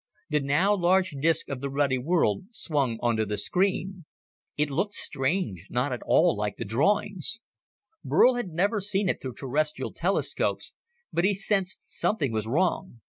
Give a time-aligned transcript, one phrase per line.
[0.31, 4.05] The now large disc of the ruddy world swung onto the screen.
[4.57, 7.39] It looked strange, not at all like the drawings.
[8.03, 10.73] Burl had never seen it through Terrestrial telescopes,
[11.13, 12.97] but he sensed something was wrong.